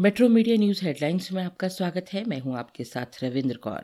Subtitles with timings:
[0.00, 3.82] Metro media news headlines में आपका स्वागत है। मैं हूँ आपके साथ रविंद्र कौर।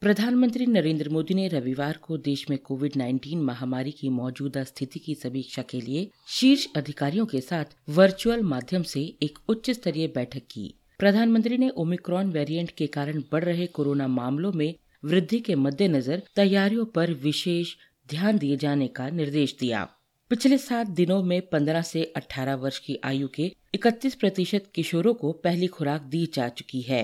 [0.00, 5.14] प्रधानमंत्री नरेंद्र मोदी ने रविवार को देश में कोविड 19 महामारी की मौजूदा स्थिति की
[5.14, 10.74] समीक्षा के लिए शीर्ष अधिकारियों के साथ वर्चुअल माध्यम से एक उच्च स्तरीय बैठक की।
[10.98, 14.74] प्रधानमंत्री ने ओमिक्रॉन वेरिएंट के कारण बढ़ रहे कोरोना मामलों में
[15.04, 17.74] वृद्धि के मद्देनजर तैयारियों पर विशेष
[18.08, 19.88] ध्यान दिए जाने का निर्देश दिया।
[20.30, 25.32] पिछले सात दिनों में 15 से 18 वर्ष की आयु के 31 प्रतिशत किशोरों को
[25.32, 27.02] पहली खुराक दी जा चुकी है।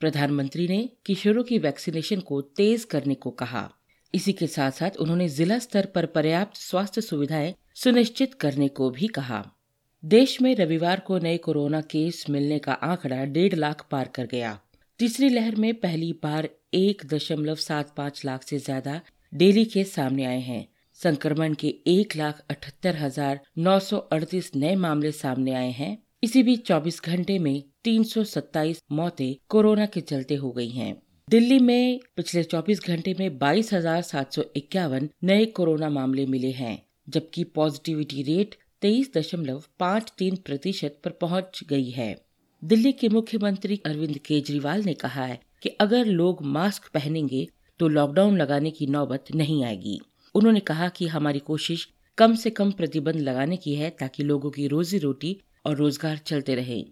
[0.00, 3.70] प्रधानमंत्री ने किशोरों की वैक्सीनेशन को तेज करने को कहा।
[4.14, 9.06] इसी के साथ साथ उन्होंने जिला स्तर पर पर्याप्त स्वास्थ्य सुविधाएँ सुनिश्चित करने को भी
[9.06, 9.44] कहा।
[10.04, 14.58] देश में रविवार को नए कोरोना केस मिलने का आंकड़ा डेढ़ लाख पार कर गया।
[14.98, 19.00] तीसरी लहर में पहली बार एक दशमलव सात पाँच लाख से ज़्यादा
[19.34, 24.74] डेली केस सामने आए हैं। संक्रमण के एक लाख अठहत्तर हज़ार नौ सौ अड़तीस नए
[24.76, 30.50] मामले सामने आए हैं। इसी बीच 24 घंटे में 327 मौतें कोरोना के चलते हो
[30.50, 30.94] गई हैं।
[31.28, 38.54] दिल्ली में पिछले 24 घंटे में बाईस नए कोरोना मामले मिले हैं, जबकि पॉजिटिविटी रेट
[38.82, 42.14] तेईस दशमलव पाँच तीन प्रतिशत पर पहुँच गई है।
[42.62, 47.46] दिल्ली के मुख्यमंत्री अरविंद केजरीवाल ने कहा है कि अगर लोग मास्क पहनेंगे
[47.80, 50.00] तो लॉकडाउन लगाने की नौबत नहीं आएगी।
[50.34, 54.66] उन्होंने कहा कि हमारी कोशिश कम से कम प्रतिबंध लगाने की है ताकि लोगों की
[54.66, 56.84] रोजी रोटी और रोज़गार चलते रहे।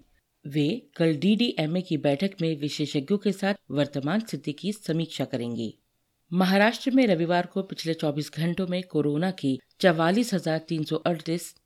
[0.46, 5.72] वे कल डीडीएमए की बैठक में विशेषज्ञों के साथ वर्तमान स्थिति की समीक्षा करेंगे।
[6.32, 10.34] महाराष्ट्र में रविवार को पिछले 24 घंटों में कोरोना की चवालीस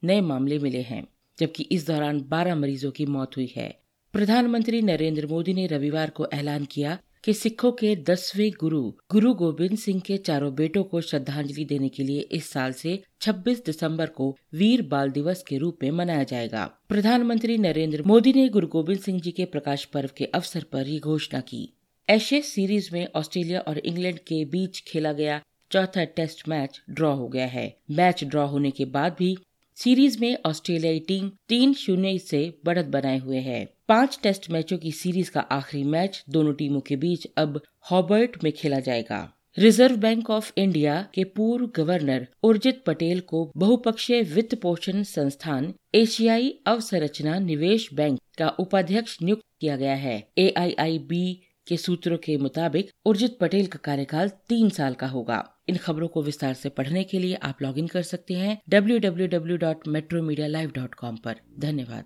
[0.04, 1.06] नए मामले मिले हैं,
[1.38, 3.80] जबकि इस दौरान 12 मरीजों की मौत हुई है।
[4.12, 9.78] प्रधानमंत्री नरेंद्र मोदी ने रविवार को ऐलान किया कि सिखों के दसवें गुरु गुरु गोविंद
[9.78, 14.36] सिंह के चारों बेटों को श्रद्धांजलि देने के लिए इस साल से 26 दिसंबर को
[14.54, 19.20] वीर बाल दिवस के रूप में मनाया जाएगा। प्रधानमंत्री नरेंद्र मोदी ने गुरु गोविंद सिंह
[19.20, 21.72] जी के प्रकाश पर्व के अवसर पर ये घोषणा की।
[22.10, 27.28] एशियस सीरीज़ में ऑस्ट्रेलिया और इंग्लैंड के बीच खेला गया चौथा टेस्ट मैच ड्रॉ हो
[27.28, 29.36] गया है। मैच ड्रॉ होने के बाद भी
[29.76, 34.92] सीरीज़ में ऑस्ट्रेलियाई टीम तीन शून्य से बढ़त बनाए हुए है। पाँच टेस्ट मैचों की
[34.92, 40.30] सीरीज़ का आखिरी मैच दोनों टीमों के बीच अब हॉबर्ट में खेला जाएगा। रिज़र्व बैंक
[40.30, 47.94] ऑफ़ इंडिया के पूर्व गवर्नर उर्जित पटेल को बहुपक्षीय वित्त पोषण संस्थान एशियाई अवसंरचना निवेश
[47.94, 53.78] बैंक का उपाध्यक्ष नियुक्त किया गया है। एआईआईबी के सूत्रों के मुताबिक उर्जित पटेल का
[53.84, 57.86] कार्यकाल तीन साल का होगा। इन खबरों को विस्तार से पढ़ने के लिए आप लॉगिन
[57.86, 62.04] कर सकते हैं www.metromedia.live.com पर। धन्यवाद।